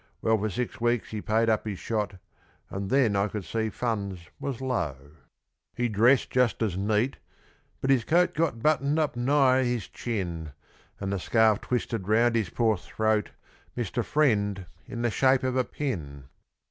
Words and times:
Well, 0.23 0.35
for 0.39 0.49
six 0.49 0.81
weeks 0.81 1.11
he 1.11 1.21
paid 1.21 1.47
up 1.47 1.67
his 1.67 1.77
shot, 1.77 2.15
And 2.71 2.89
then 2.89 3.15
I 3.15 3.27
could 3.27 3.45
see 3.45 3.69
funds 3.69 4.31
was 4.39 4.59
low. 4.59 4.95
He 5.75 5.89
dressed 5.89 6.31
just 6.31 6.63
as 6.63 6.75
neat, 6.75 7.17
but 7.81 7.91
his 7.91 8.03
coat 8.03 8.33
Got 8.33 8.63
buttoned 8.63 8.97
up 8.97 9.15
nigher 9.15 9.63
his 9.63 9.87
chin, 9.87 10.53
And 10.99 11.13
the 11.13 11.19
scarf 11.19 11.61
twisted 11.61 12.07
round 12.07 12.33
his 12.33 12.49
poor 12.49 12.77
throat 12.79 13.29
Missed 13.75 13.95
a 13.95 14.01
friend 14.01 14.65
in 14.87 15.03
the 15.03 15.11
shape 15.11 15.43
of 15.43 15.55
a 15.55 15.63
pin. 15.63 16.23